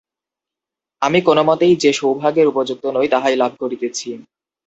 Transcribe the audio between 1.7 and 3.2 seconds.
যে সৌভাগ্যের উপযুক্ত নই